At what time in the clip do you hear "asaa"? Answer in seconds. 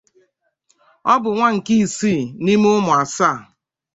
3.01-3.37